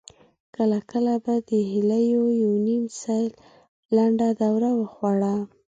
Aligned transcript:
کله 0.55 0.79
کله 0.91 1.13
به 1.23 1.33
د 1.49 1.51
هيليو 1.71 2.23
يوه 2.41 2.57
نيم 2.67 2.83
سېل 3.01 3.27
لنډه 3.95 4.27
دوره 4.43 4.69
وخوړه. 4.79 5.35